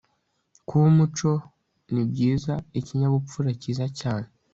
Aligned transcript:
Kuba 0.67 0.85
umuco 0.91 1.31
ni 1.93 2.03
byiza 2.09 2.53
ikinyabupfura 2.79 3.49
cyiza 3.61 3.85
cyane 3.99 4.27